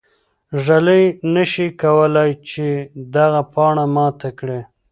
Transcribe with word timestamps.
ږلۍ 0.65 1.03
نه 1.33 1.43
شي 1.51 1.67
کولای 1.81 2.31
چې 2.49 2.65
دغه 3.15 3.41
پاڼه 3.53 3.85
ماته 3.95 4.29
کړي. 4.39 4.61